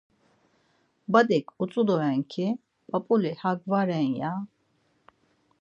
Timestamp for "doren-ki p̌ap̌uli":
1.89-3.31